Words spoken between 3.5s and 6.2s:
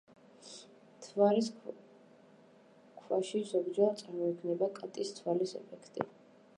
ზოგჯერ წარმოიქმნება „კატის თვალის“ ეფექტი.